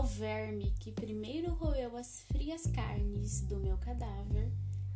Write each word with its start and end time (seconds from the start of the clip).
Ao 0.00 0.06
verme 0.06 0.72
que 0.80 0.90
primeiro 0.90 1.52
roeu 1.52 1.94
as 1.94 2.22
frias 2.22 2.66
carnes 2.68 3.42
do 3.42 3.58
meu 3.58 3.76
cadáver, 3.76 4.50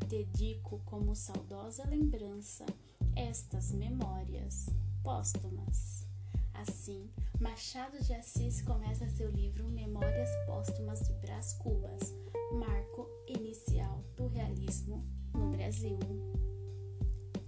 dedico 0.09 0.81
como 0.87 1.15
saudosa 1.15 1.87
lembrança 1.87 2.65
estas 3.15 3.71
memórias 3.71 4.65
póstumas. 5.03 6.09
Assim, 6.55 7.11
Machado 7.39 8.03
de 8.03 8.15
Assis 8.15 8.63
começa 8.63 9.07
seu 9.11 9.31
livro 9.31 9.69
Memórias 9.69 10.31
Póstumas 10.47 11.01
de 11.01 11.13
Brás 11.17 11.53
Cubas, 11.53 12.15
marco 12.55 13.07
inicial 13.29 14.03
do 14.17 14.27
realismo 14.27 15.05
no 15.35 15.51
Brasil. 15.51 15.99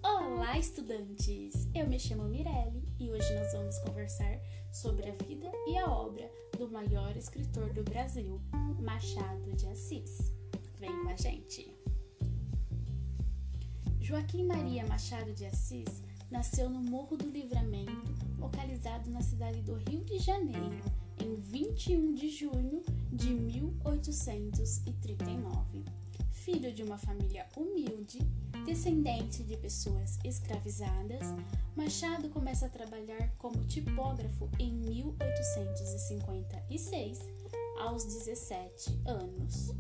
Olá, 0.02 0.59
estudantes! 0.59 1.66
Eu 1.75 1.88
me 1.88 1.98
chamo 1.98 2.25
Mirelle 2.25 2.87
e 3.01 3.11
hoje 3.11 3.34
nós 3.34 3.51
vamos 3.55 3.79
conversar 3.79 4.38
sobre 4.70 5.09
a 5.09 5.15
vida 5.25 5.51
e 5.66 5.79
a 5.79 5.91
obra 5.91 6.30
do 6.56 6.69
maior 6.70 7.16
escritor 7.16 7.73
do 7.74 7.84
Brasil, 7.84 8.41
Machado 8.80 9.52
de 9.56 9.69
Assis. 9.69 10.33
Vem 10.78 10.91
com 11.02 11.10
a 11.10 11.16
gente! 11.16 11.77
Joaquim 14.01 14.47
Maria 14.47 14.87
Machado 14.87 15.34
de 15.34 15.45
Assis 15.45 16.02
nasceu 16.30 16.70
no 16.70 16.80
Morro 16.80 17.19
do 17.19 17.28
Livramento, 17.28 18.14
localizado 18.38 19.11
na 19.11 19.20
cidade 19.20 19.61
do 19.61 19.74
Rio 19.74 20.02
de 20.05 20.19
Janeiro, 20.19 20.80
em 21.23 21.37
21 21.37 22.14
de 22.14 22.30
junho 22.30 22.83
de 23.12 23.34
1839. 23.34 25.84
Filho 26.30 26.73
de 26.73 26.83
uma 26.83 26.97
família 26.97 27.47
humilde, 27.55 28.20
descendente 28.66 29.43
de 29.45 29.56
pessoas 29.56 30.19
escravizadas, 30.25 31.33
Machado 31.77 32.29
começa 32.30 32.66
a 32.66 32.69
trabalhar 32.69 33.33
como 33.39 33.65
tipógrafo 33.65 34.51
em 34.59 34.73
1856, 34.73 37.20
aos 37.78 38.05
17 38.05 39.03
anos. 39.06 39.72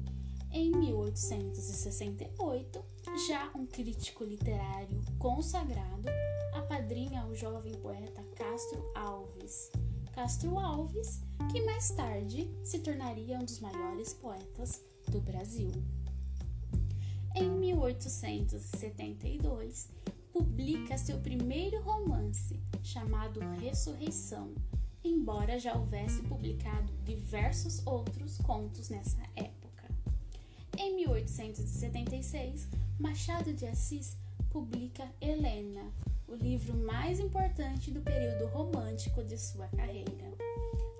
Em 0.52 0.70
1868, 0.70 2.84
já 3.28 3.50
um 3.56 3.66
crítico 3.66 4.22
literário 4.22 5.00
consagrado 5.18 6.08
apadrinha 6.54 7.26
o 7.26 7.34
jovem 7.34 7.74
poeta 7.74 8.22
Castro 8.36 8.88
Alves. 8.94 9.72
Castro 10.12 10.60
Alves, 10.60 11.20
que 11.50 11.60
mais 11.62 11.90
tarde 11.90 12.48
se 12.62 12.78
tornaria 12.78 13.36
um 13.36 13.44
dos 13.44 13.58
maiores 13.58 14.14
poetas 14.14 14.80
do 15.08 15.20
Brasil. 15.20 15.72
Em 17.38 17.50
1872, 17.50 19.90
publica 20.32 20.96
seu 20.96 21.18
primeiro 21.18 21.82
romance, 21.82 22.58
chamado 22.82 23.40
Ressurreição, 23.60 24.54
embora 25.04 25.60
já 25.60 25.74
houvesse 25.74 26.22
publicado 26.22 26.90
diversos 27.04 27.86
outros 27.86 28.38
contos 28.38 28.88
nessa 28.88 29.20
época. 29.36 29.84
Em 30.78 30.96
1876, 30.96 32.68
Machado 32.98 33.52
de 33.52 33.66
Assis 33.66 34.16
publica 34.48 35.06
Helena, 35.20 35.92
o 36.26 36.34
livro 36.34 36.74
mais 36.74 37.20
importante 37.20 37.90
do 37.90 38.00
período 38.00 38.46
romântico 38.46 39.22
de 39.22 39.36
sua 39.36 39.68
carreira. 39.68 40.32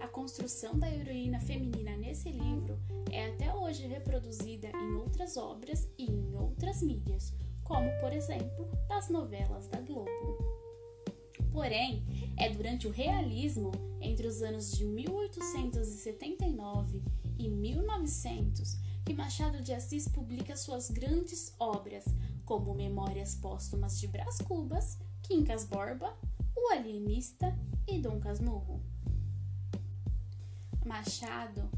A 0.00 0.06
construção 0.06 0.78
da 0.78 0.94
heroína 0.94 1.40
feminina 1.40 1.95
nesse 2.06 2.30
livro 2.30 2.78
é 3.10 3.26
até 3.26 3.52
hoje 3.52 3.84
reproduzida 3.88 4.68
em 4.68 4.94
outras 4.94 5.36
obras 5.36 5.90
e 5.98 6.04
em 6.04 6.36
outras 6.36 6.80
mídias, 6.80 7.34
como, 7.64 7.90
por 8.00 8.12
exemplo, 8.12 8.70
das 8.88 9.08
novelas 9.08 9.66
da 9.66 9.80
Globo. 9.80 10.38
Porém, 11.50 12.04
é 12.36 12.48
durante 12.48 12.86
o 12.86 12.92
realismo, 12.92 13.72
entre 14.00 14.28
os 14.28 14.40
anos 14.40 14.70
de 14.70 14.84
1879 14.84 17.02
e 17.38 17.48
1900, 17.48 18.78
que 19.04 19.12
Machado 19.12 19.60
de 19.60 19.72
Assis 19.72 20.06
publica 20.06 20.56
suas 20.56 20.88
grandes 20.90 21.56
obras, 21.58 22.04
como 22.44 22.72
Memórias 22.72 23.34
Póstumas 23.34 23.98
de 23.98 24.06
Brás 24.06 24.38
Cubas, 24.38 24.96
Quincas 25.22 25.64
Borba, 25.64 26.16
O 26.54 26.70
Alienista 26.72 27.52
e 27.88 27.98
Dom 27.98 28.20
Casmurro. 28.20 28.80
Machado 30.84 31.68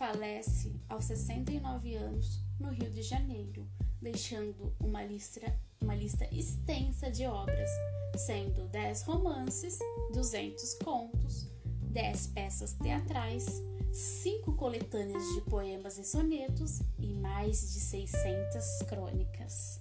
falece 0.00 0.80
aos 0.88 1.04
69 1.04 1.94
anos 1.94 2.40
no 2.58 2.70
Rio 2.70 2.90
de 2.90 3.02
Janeiro, 3.02 3.68
deixando 4.00 4.74
uma 4.80 5.04
lista, 5.04 5.54
uma 5.78 5.94
lista 5.94 6.26
extensa 6.32 7.10
de 7.10 7.26
obras, 7.26 7.68
sendo 8.16 8.66
10 8.68 9.02
romances, 9.02 9.78
200 10.14 10.74
contos, 10.82 11.50
10 11.82 12.28
peças 12.28 12.72
teatrais, 12.72 13.44
cinco 13.92 14.54
coletâneas 14.54 15.22
de 15.34 15.42
poemas 15.42 15.98
e 15.98 16.04
sonetos 16.04 16.80
e 16.98 17.12
mais 17.12 17.74
de 17.74 17.80
600 17.80 18.78
crônicas. 18.88 19.78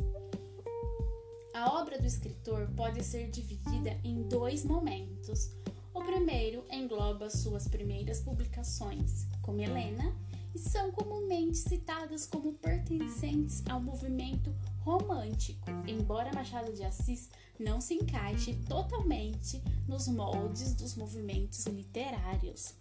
A 1.54 1.80
obra 1.80 1.98
do 1.98 2.06
escritor 2.06 2.70
pode 2.76 3.06
ser 3.06 3.30
dividida 3.30 3.98
em 4.04 4.24
dois 4.24 4.66
momentos. 4.66 5.50
O 5.94 6.04
primeiro 6.04 6.66
engloba 6.70 7.30
suas 7.30 7.70
primeiras 7.70 8.20
publicações, 8.20 9.26
como 9.50 9.62
Helena, 9.62 10.16
e 10.54 10.60
são 10.60 10.92
comumente 10.92 11.58
citadas 11.58 12.28
como 12.28 12.54
pertencentes 12.54 13.64
ao 13.68 13.82
movimento 13.82 14.56
romântico, 14.82 15.72
embora 15.88 16.32
Machado 16.36 16.72
de 16.72 16.84
Assis 16.84 17.32
não 17.60 17.82
se 17.82 17.96
encaixe 17.96 18.54
totalmente 18.68 19.60
nos 19.88 20.08
moldes 20.08 20.76
dos 20.76 20.96
movimentos 20.96 21.66
literários. 21.66 22.76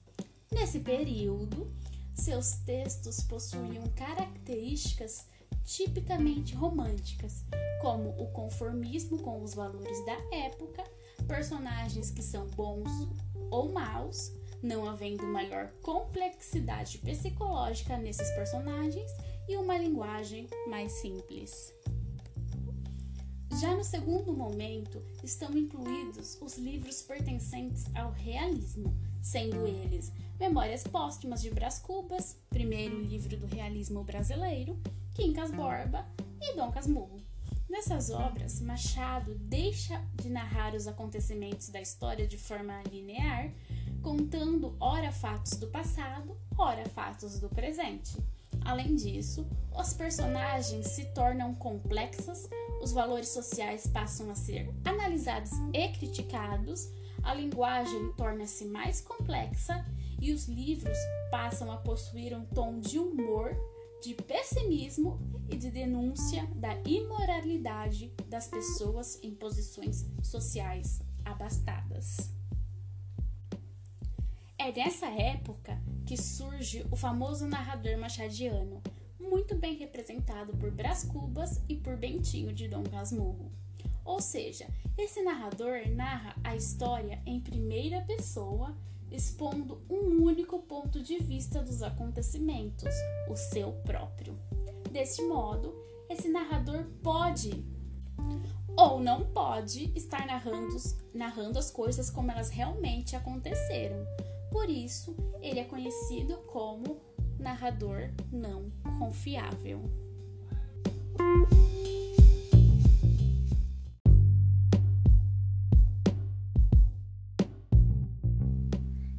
Nesse 0.53 0.81
período, 0.81 1.73
seus 2.13 2.51
textos 2.67 3.21
possuíam 3.23 3.85
características 3.97 5.25
tipicamente 5.65 6.55
românticas, 6.55 7.45
como 7.81 8.11
o 8.11 8.31
conformismo 8.33 9.19
com 9.23 9.43
os 9.43 9.55
valores 9.55 10.05
da 10.05 10.19
época, 10.37 10.85
personagens 11.27 12.11
que 12.11 12.23
são 12.23 12.47
bons 12.49 12.91
ou 13.51 13.73
maus, 13.73 14.33
não 14.63 14.89
havendo 14.89 15.25
maior 15.25 15.71
complexidade 15.83 16.99
psicológica 16.99 17.97
nesses 17.97 18.31
personagens 18.33 19.11
e 19.49 19.57
uma 19.57 19.79
linguagem 19.79 20.49
mais 20.69 20.93
simples. 20.93 21.75
Já 23.61 23.75
no 23.75 23.83
segundo 23.83 24.33
momento 24.33 25.03
estão 25.25 25.57
incluídos 25.57 26.39
os 26.41 26.57
livros 26.59 27.03
pertencentes 27.03 27.85
ao 27.95 28.13
realismo, 28.13 28.95
sendo 29.21 29.67
eles 29.67 30.13
Memórias 30.39 30.85
Póstumas 30.85 31.43
de 31.43 31.51
Brás 31.51 31.79
Cubas, 31.79 32.37
primeiro 32.51 33.01
livro 33.01 33.37
do 33.37 33.47
realismo 33.47 34.05
brasileiro, 34.05 34.79
Quincas 35.15 35.51
Borba 35.51 36.07
e 36.41 36.55
Dom 36.55 36.71
Casmurro. 36.71 37.17
Nessas 37.69 38.11
obras, 38.11 38.61
Machado 38.61 39.35
deixa 39.35 40.01
de 40.15 40.31
narrar 40.31 40.75
os 40.75 40.87
acontecimentos 40.87 41.69
da 41.69 41.81
história 41.81 42.27
de 42.27 42.39
forma 42.39 42.83
linear, 42.91 43.53
contando 44.03 44.77
ora 44.81 45.13
fatos 45.13 45.53
do 45.53 45.69
passado, 45.69 46.37
ora 46.57 46.89
fatos 46.89 47.39
do 47.39 47.49
presente. 47.49 48.17
Além 48.65 48.97
disso, 48.97 49.47
os 49.75 49.95
personagens 49.95 50.89
se 50.89 51.07
tornam 51.07 51.55
complexos, 51.55 52.49
os 52.83 52.93
valores 52.93 53.29
sociais 53.29 53.87
passam 53.87 54.31
a 54.31 54.35
ser 54.35 54.69
analisados 54.85 55.51
e 55.73 55.89
criticados, 55.89 56.89
a 57.23 57.35
linguagem 57.35 58.13
torna-se 58.17 58.65
mais 58.65 59.01
complexa 59.01 59.85
e 60.21 60.33
os 60.33 60.47
livros 60.47 60.99
passam 61.31 61.71
a 61.71 61.77
possuir 61.77 62.37
um 62.37 62.45
tom 62.47 62.81
de 62.81 62.99
humor, 62.99 63.57
de 64.03 64.15
pessimismo 64.15 65.19
e 65.49 65.57
de 65.57 65.71
denúncia 65.71 66.47
da 66.57 66.75
imoralidade 66.85 68.13
das 68.29 68.49
pessoas 68.49 69.19
em 69.23 69.35
posições 69.35 70.07
sociais 70.23 71.01
abastadas. 71.25 72.38
É 74.61 74.73
nessa 74.73 75.07
época 75.07 75.81
que 76.05 76.17
surge 76.17 76.85
o 76.91 76.97
famoso 76.97 77.47
narrador 77.47 77.97
machadiano, 77.97 78.83
muito 79.21 79.55
bem 79.55 79.77
representado 79.77 80.53
por 80.57 80.73
Brás 80.73 81.05
Cubas 81.05 81.63
e 81.69 81.77
por 81.77 81.97
Bentinho 81.97 82.53
de 82.53 82.67
Dom 82.67 82.83
Casmurro. 82.83 83.53
Ou 84.05 84.21
seja, 84.21 84.67
esse 84.97 85.23
narrador 85.23 85.89
narra 85.91 86.35
a 86.43 86.57
história 86.57 87.23
em 87.25 87.39
primeira 87.39 88.01
pessoa, 88.01 88.77
expondo 89.13 89.81
um 89.89 90.25
único 90.25 90.59
ponto 90.59 91.01
de 91.01 91.19
vista 91.19 91.63
dos 91.63 91.81
acontecimentos, 91.81 92.93
o 93.31 93.37
seu 93.37 93.71
próprio. 93.85 94.37
Desse 94.91 95.23
modo, 95.23 95.73
esse 96.11 96.29
narrador 96.29 96.85
pode 97.01 97.65
ou 98.77 98.99
não 98.99 99.25
pode 99.25 99.93
estar 99.95 100.27
narrando, 100.27 100.77
narrando 101.15 101.61
as 101.61 101.71
coisas 101.71 102.11
como 102.11 102.33
elas 102.33 102.51
realmente 102.51 103.15
aconteceram. 103.15 104.05
Por 104.51 104.71
isso, 104.71 105.15
ele 105.41 105.61
é 105.61 105.65
conhecido 105.65 106.37
como 106.47 107.01
narrador 107.39 108.11
não 108.33 108.71
confiável. 108.99 109.83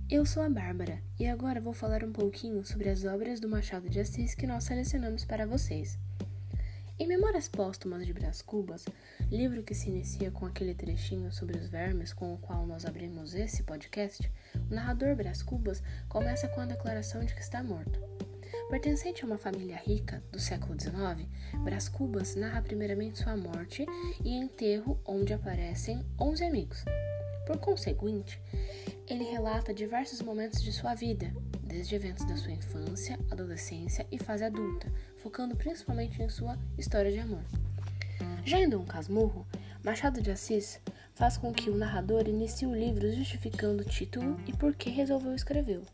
Eu 0.09 0.25
sou 0.25 0.41
a 0.41 0.49
Bárbara 0.49 1.03
e 1.19 1.27
agora 1.27 1.61
vou 1.61 1.71
falar 1.71 2.03
um 2.03 2.11
pouquinho 2.11 2.65
sobre 2.65 2.89
as 2.89 3.05
obras 3.05 3.39
do 3.39 3.47
Machado 3.47 3.87
de 3.87 3.99
Assis 3.99 4.33
que 4.33 4.47
nós 4.47 4.63
selecionamos 4.63 5.23
para 5.23 5.45
vocês. 5.45 5.99
Em 6.99 7.07
Memórias 7.07 7.47
Póstumas 7.47 8.05
de 8.05 8.11
Brás 8.11 8.41
Cubas, 8.41 8.83
livro 9.31 9.63
que 9.63 9.73
se 9.73 9.87
inicia 9.87 10.29
com 10.31 10.45
aquele 10.45 10.75
trechinho 10.75 11.31
sobre 11.31 11.57
os 11.57 11.69
vermes 11.69 12.11
com 12.11 12.33
o 12.33 12.37
qual 12.37 12.67
nós 12.67 12.85
abrimos 12.85 13.33
esse 13.33 13.63
podcast, 13.63 14.29
o 14.69 14.75
narrador 14.75 15.15
Brás 15.15 15.41
Cubas 15.41 15.81
começa 16.09 16.49
com 16.49 16.59
a 16.59 16.65
declaração 16.65 17.23
de 17.23 17.33
que 17.33 17.39
está 17.39 17.63
morto. 17.63 18.01
Pertencente 18.69 19.23
a 19.23 19.27
uma 19.27 19.37
família 19.37 19.77
rica 19.77 20.21
do 20.29 20.39
século 20.39 20.77
XIX, 20.77 21.25
Brás 21.63 21.87
Cubas 21.87 22.35
narra 22.35 22.61
primeiramente 22.61 23.19
sua 23.19 23.37
morte 23.37 23.85
e 24.21 24.35
enterro 24.35 24.99
onde 25.05 25.31
aparecem 25.31 26.05
11 26.19 26.43
amigos. 26.43 26.83
Por 27.47 27.59
conseguinte, 27.59 28.41
ele 29.07 29.23
relata 29.23 29.73
diversos 29.73 30.21
momentos 30.21 30.61
de 30.61 30.73
sua 30.73 30.95
vida, 30.95 31.33
desde 31.69 31.95
eventos 31.95 32.25
da 32.25 32.35
sua 32.35 32.51
infância, 32.51 33.17
adolescência 33.29 34.05
e 34.11 34.17
fase 34.17 34.43
adulta, 34.43 34.91
focando 35.17 35.55
principalmente 35.55 36.21
em 36.21 36.27
sua 36.27 36.57
história 36.77 37.11
de 37.11 37.19
amor. 37.19 37.43
Já 38.43 38.59
em 38.59 38.67
Dom 38.67 38.83
Casmurro, 38.83 39.45
Machado 39.83 40.21
de 40.21 40.31
Assis 40.31 40.81
faz 41.13 41.37
com 41.37 41.53
que 41.53 41.69
o 41.69 41.77
narrador 41.77 42.27
inicie 42.27 42.67
o 42.67 42.75
livro 42.75 43.13
justificando 43.13 43.83
o 43.83 43.85
título 43.85 44.37
e 44.47 44.51
por 44.51 44.75
que 44.75 44.89
resolveu 44.89 45.33
escrevê-lo. 45.35 45.85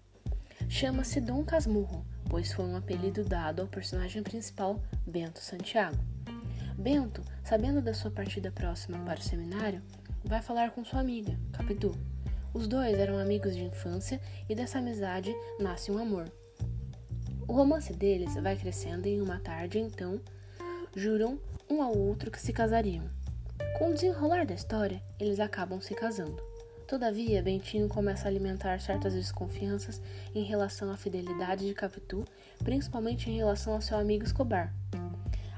Chama-se 0.69 1.19
Dom 1.19 1.43
Casmurro, 1.43 2.05
pois 2.29 2.53
foi 2.53 2.65
um 2.65 2.77
apelido 2.77 3.23
dado 3.23 3.61
ao 3.61 3.67
personagem 3.67 4.23
principal, 4.23 4.81
Bento 5.05 5.39
Santiago. 5.39 5.97
Bento, 6.77 7.21
sabendo 7.43 7.81
da 7.81 7.93
sua 7.93 8.09
partida 8.09 8.51
próxima 8.51 8.97
para 8.99 9.19
o 9.19 9.23
seminário, 9.23 9.81
vai 10.23 10.41
falar 10.41 10.71
com 10.71 10.83
sua 10.83 11.01
amiga, 11.01 11.37
Capitu. 11.51 11.95
Os 12.55 12.69
dois 12.69 12.97
eram 12.97 13.19
amigos 13.19 13.53
de 13.53 13.65
infância 13.65 14.17
e 14.47 14.55
dessa 14.55 14.77
amizade 14.77 15.35
nasce 15.59 15.91
um 15.91 15.97
amor. 15.97 16.31
O 17.45 17.51
romance 17.51 17.91
deles 17.91 18.33
vai 18.35 18.55
crescendo 18.55 19.09
e 19.09 19.15
em 19.15 19.21
uma 19.21 19.41
tarde, 19.41 19.77
então, 19.77 20.21
juram 20.95 21.37
um 21.69 21.83
ao 21.83 21.93
outro 21.93 22.31
que 22.31 22.39
se 22.39 22.53
casariam. 22.53 23.03
Com 23.77 23.89
o 23.89 23.93
desenrolar 23.93 24.45
da 24.45 24.53
história, 24.53 25.03
eles 25.19 25.41
acabam 25.41 25.81
se 25.81 25.93
casando. 25.93 26.41
Todavia, 26.87 27.43
Bentinho 27.43 27.89
começa 27.89 28.23
a 28.23 28.31
alimentar 28.31 28.79
certas 28.79 29.13
desconfianças 29.13 30.01
em 30.33 30.45
relação 30.45 30.89
à 30.89 30.95
fidelidade 30.95 31.67
de 31.67 31.73
Capitu, 31.73 32.23
principalmente 32.63 33.29
em 33.29 33.35
relação 33.35 33.73
ao 33.73 33.81
seu 33.81 33.97
amigo 33.97 34.23
Escobar. 34.23 34.73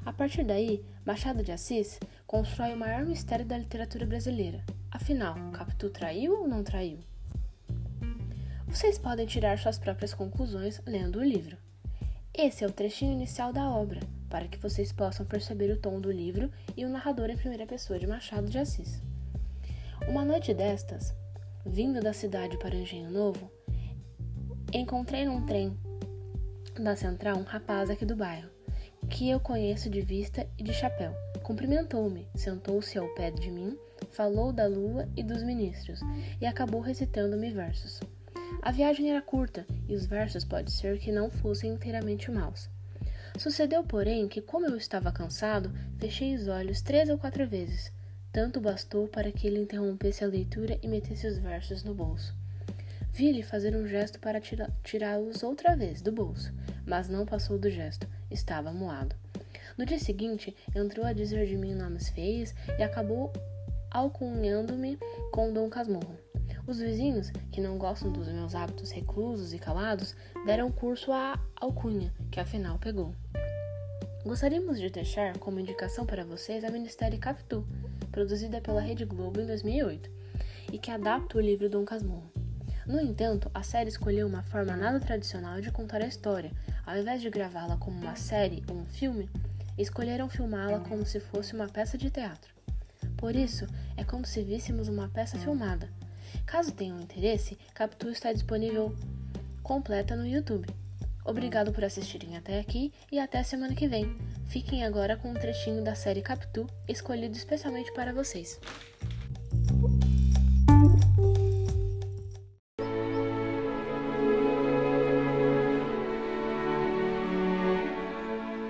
A 0.03 0.11
partir 0.11 0.43
daí, 0.43 0.83
Machado 1.05 1.43
de 1.43 1.51
Assis 1.51 1.99
constrói 2.25 2.73
o 2.73 2.77
maior 2.77 3.05
mistério 3.05 3.45
da 3.45 3.55
literatura 3.55 4.03
brasileira. 4.03 4.65
Afinal, 4.91 5.35
Capitu 5.51 5.89
traiu 5.89 6.41
ou 6.41 6.47
não 6.47 6.63
traiu? 6.63 6.99
Vocês 8.67 8.97
podem 8.97 9.25
tirar 9.25 9.57
suas 9.57 9.77
próprias 9.77 10.13
conclusões 10.13 10.81
lendo 10.85 11.19
o 11.19 11.23
livro. 11.23 11.57
Esse 12.33 12.63
é 12.63 12.67
o 12.67 12.71
trechinho 12.71 13.13
inicial 13.13 13.51
da 13.51 13.69
obra, 13.69 13.99
para 14.29 14.47
que 14.47 14.57
vocês 14.57 14.91
possam 14.91 15.25
perceber 15.25 15.71
o 15.71 15.77
tom 15.77 15.99
do 15.99 16.11
livro 16.11 16.51
e 16.75 16.85
o 16.85 16.89
narrador 16.89 17.29
em 17.29 17.37
primeira 17.37 17.65
pessoa 17.65 17.99
de 17.99 18.07
Machado 18.07 18.49
de 18.49 18.59
Assis. 18.59 19.01
Uma 20.07 20.23
noite 20.23 20.53
destas, 20.53 21.13
vindo 21.65 21.99
da 21.99 22.13
cidade 22.13 22.57
para 22.57 22.75
Engenho 22.75 23.11
Novo, 23.11 23.51
encontrei 24.71 25.25
num 25.25 25.45
trem 25.45 25.77
da 26.79 26.95
central 26.95 27.37
um 27.37 27.43
rapaz 27.43 27.89
aqui 27.89 28.05
do 28.05 28.15
bairro 28.15 28.57
que 29.09 29.29
eu 29.29 29.39
conheço 29.39 29.89
de 29.89 30.01
vista 30.01 30.47
e 30.57 30.63
de 30.63 30.73
chapéu. 30.73 31.13
Cumprimentou-me, 31.43 32.27
sentou-se 32.35 32.97
ao 32.97 33.07
pé 33.15 33.31
de 33.31 33.49
mim, 33.49 33.77
falou 34.11 34.51
da 34.51 34.67
lua 34.67 35.07
e 35.15 35.23
dos 35.23 35.43
ministros 35.43 35.99
e 36.41 36.45
acabou 36.45 36.81
recitando-me 36.81 37.51
versos. 37.51 37.99
A 38.61 38.71
viagem 38.71 39.11
era 39.11 39.21
curta 39.21 39.65
e 39.87 39.95
os 39.95 40.05
versos 40.05 40.43
pode 40.43 40.71
ser 40.71 40.99
que 40.99 41.11
não 41.11 41.29
fossem 41.29 41.71
inteiramente 41.71 42.31
maus. 42.31 42.69
Sucedeu, 43.37 43.83
porém, 43.83 44.27
que, 44.27 44.41
como 44.41 44.65
eu 44.65 44.75
estava 44.75 45.11
cansado, 45.11 45.71
fechei 45.99 46.33
os 46.35 46.47
olhos 46.47 46.81
três 46.81 47.09
ou 47.09 47.17
quatro 47.17 47.47
vezes. 47.47 47.91
Tanto 48.31 48.59
bastou 48.59 49.07
para 49.07 49.31
que 49.31 49.47
ele 49.47 49.59
interrompesse 49.59 50.23
a 50.23 50.27
leitura 50.27 50.79
e 50.81 50.87
metesse 50.87 51.27
os 51.27 51.37
versos 51.37 51.83
no 51.83 51.93
bolso. 51.93 52.35
Vi-lhe 53.11 53.41
fazer 53.43 53.75
um 53.75 53.87
gesto 53.87 54.19
para 54.19 54.41
tirá-los 54.83 55.43
outra 55.43 55.75
vez 55.75 56.01
do 56.01 56.11
bolso, 56.11 56.53
mas 56.85 57.09
não 57.09 57.25
passou 57.25 57.57
do 57.57 57.69
gesto, 57.69 58.07
estava 58.29 58.71
moado. 58.71 59.15
No 59.77 59.85
dia 59.85 59.99
seguinte, 59.99 60.55
entrou 60.75 61.05
a 61.05 61.13
dizer 61.13 61.45
de 61.45 61.55
mim 61.55 61.73
nomes 61.73 62.09
feios 62.09 62.53
e 62.77 62.83
acabou 62.83 63.31
alcunhando-me 63.97 64.99
com 65.31 65.51
Dom 65.51 65.69
Casmurro. 65.69 66.19
Os 66.67 66.77
vizinhos, 66.77 67.31
que 67.51 67.59
não 67.59 67.79
gostam 67.79 68.11
dos 68.11 68.27
meus 68.27 68.53
hábitos 68.53 68.91
reclusos 68.91 69.53
e 69.53 69.57
calados, 69.57 70.15
deram 70.45 70.71
curso 70.71 71.11
à 71.11 71.39
alcunha, 71.55 72.13
que 72.29 72.39
afinal 72.39 72.77
pegou. 72.77 73.15
Gostaríamos 74.23 74.79
de 74.79 74.91
deixar 74.91 75.39
como 75.39 75.59
indicação 75.59 76.05
para 76.05 76.23
vocês 76.23 76.63
a 76.63 76.69
Ministério 76.69 77.17
Capitu, 77.17 77.65
produzida 78.11 78.61
pela 78.61 78.81
Rede 78.81 79.03
Globo 79.03 79.41
em 79.41 79.47
2008, 79.47 80.11
e 80.71 80.77
que 80.77 80.91
adapta 80.91 81.39
o 81.39 81.41
livro 81.41 81.67
Dom 81.67 81.83
Casmurro. 81.83 82.31
No 82.85 83.01
entanto, 83.01 83.49
a 83.51 83.63
série 83.63 83.89
escolheu 83.89 84.27
uma 84.27 84.43
forma 84.43 84.75
nada 84.75 84.99
tradicional 84.99 85.59
de 85.59 85.71
contar 85.71 86.03
a 86.03 86.07
história. 86.07 86.51
Ao 86.85 86.95
invés 86.95 87.19
de 87.19 87.31
gravá-la 87.31 87.77
como 87.77 87.99
uma 87.99 88.15
série 88.15 88.63
ou 88.69 88.77
um 88.77 88.85
filme, 88.85 89.27
escolheram 89.75 90.29
filmá-la 90.29 90.81
como 90.81 91.03
se 91.03 91.19
fosse 91.19 91.55
uma 91.55 91.67
peça 91.67 91.97
de 91.97 92.11
teatro. 92.11 92.56
Por 93.17 93.35
isso, 93.35 93.65
é 93.97 94.03
como 94.03 94.25
se 94.25 94.43
víssemos 94.43 94.87
uma 94.87 95.09
peça 95.09 95.37
filmada. 95.37 95.89
Caso 96.45 96.71
tenham 96.71 97.01
interesse, 97.01 97.57
Capture 97.73 98.11
está 98.11 98.31
disponível 98.31 98.95
completa 99.63 100.15
no 100.15 100.25
YouTube. 100.25 100.67
Obrigado 101.25 101.73
por 101.73 101.83
assistirem 101.83 102.37
até 102.37 102.59
aqui 102.59 102.93
e 103.11 103.19
até 103.19 103.43
semana 103.43 103.75
que 103.75 103.87
vem. 103.87 104.15
Fiquem 104.45 104.85
agora 104.85 105.17
com 105.17 105.29
um 105.29 105.33
trechinho 105.33 105.83
da 105.83 105.93
série 105.93 106.21
Capitu, 106.21 106.65
escolhido 106.87 107.35
especialmente 107.35 107.91
para 107.93 108.13
vocês. 108.13 108.59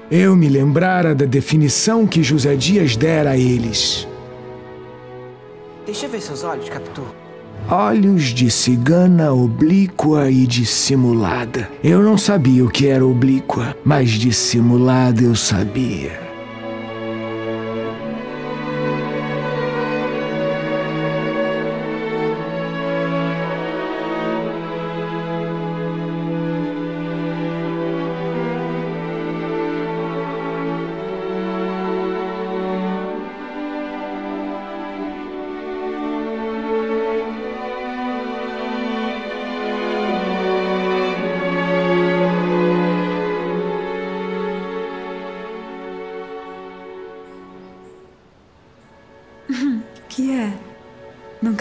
Eu 0.09 0.35
me 0.35 0.47
lembrara 0.49 1.13
da 1.13 1.25
definição 1.25 2.07
que 2.07 2.23
José 2.23 2.55
Dias 2.55 2.95
dera 2.95 3.31
a 3.31 3.37
eles. 3.37 4.07
Deixa 5.87 6.05
ver 6.05 6.19
seus 6.19 6.43
olhos, 6.43 6.67
Capitu. 6.67 7.01
Olhos 7.71 8.25
de 8.25 8.51
cigana 8.51 9.31
oblíqua 9.31 10.29
e 10.29 10.45
dissimulada. 10.45 11.71
Eu 11.81 12.03
não 12.03 12.17
sabia 12.17 12.65
o 12.65 12.69
que 12.69 12.87
era 12.87 13.05
oblíqua, 13.05 13.73
mas 13.85 14.09
dissimulada 14.11 15.23
eu 15.23 15.33
sabia. 15.33 16.26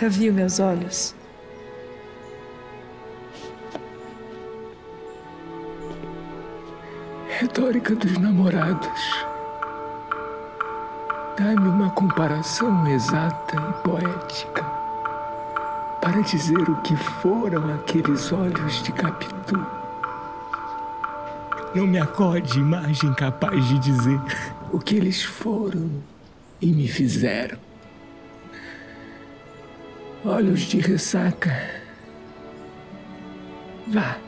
Nunca 0.07 0.19
viu 0.19 0.33
meus 0.33 0.61
olhos? 0.61 1.15
Retórica 7.41 7.97
dos 7.97 8.17
namorados. 8.19 9.27
Dá-me 11.37 11.69
uma 11.69 11.91
comparação 11.91 12.87
exata 12.87 13.57
e 13.57 13.83
poética 13.83 14.63
para 16.01 16.21
dizer 16.21 16.71
o 16.71 16.77
que 16.83 16.95
foram 16.97 17.75
aqueles 17.75 18.33
olhos 18.33 18.85
de 18.85 18.93
Capitu. 18.93 19.67
Não 21.75 21.85
me 21.85 21.99
acorde 21.99 22.61
imagem 22.61 23.13
capaz 23.15 23.65
de 23.65 23.79
dizer 23.81 24.21
o 24.73 24.79
que 24.79 24.95
eles 24.95 25.25
foram 25.25 25.91
e 26.61 26.67
me 26.67 26.87
fizeram. 26.87 27.66
Olhos 30.27 30.63
de 30.63 30.81
ressaca. 30.81 31.53
Vá, 33.87 34.19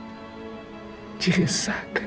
de 1.18 1.32
ressaca. 1.32 2.04